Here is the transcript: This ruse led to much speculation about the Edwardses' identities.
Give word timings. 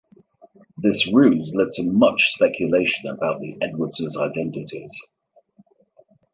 This 0.79 1.07
ruse 1.13 1.53
led 1.53 1.67
to 1.73 1.83
much 1.83 2.33
speculation 2.33 3.07
about 3.07 3.39
the 3.39 3.55
Edwardses' 3.61 4.17
identities. 4.19 4.99